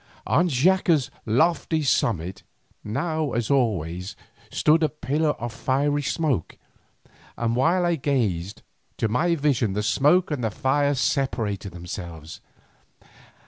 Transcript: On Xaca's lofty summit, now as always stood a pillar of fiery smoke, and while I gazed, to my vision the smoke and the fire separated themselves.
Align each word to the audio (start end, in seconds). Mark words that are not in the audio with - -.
On 0.25 0.49
Xaca's 0.49 1.11
lofty 1.27 1.83
summit, 1.83 2.41
now 2.83 3.33
as 3.33 3.51
always 3.51 4.15
stood 4.51 4.81
a 4.81 4.89
pillar 4.89 5.33
of 5.33 5.53
fiery 5.53 6.01
smoke, 6.01 6.57
and 7.37 7.55
while 7.55 7.85
I 7.85 7.97
gazed, 7.97 8.63
to 8.97 9.07
my 9.07 9.35
vision 9.35 9.73
the 9.73 9.83
smoke 9.83 10.31
and 10.31 10.43
the 10.43 10.49
fire 10.49 10.95
separated 10.95 11.73
themselves. 11.73 12.41